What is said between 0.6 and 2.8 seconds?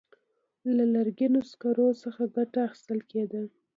له لرګینو سکرو څخه ګټه